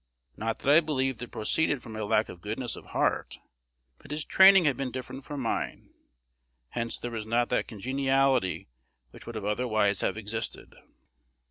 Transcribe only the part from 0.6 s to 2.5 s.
I believed it proceeded from a lack of